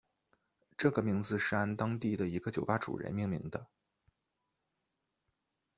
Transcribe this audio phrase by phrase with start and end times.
[0.77, 3.67] 这个名字是按当地的一个酒吧主人命名的。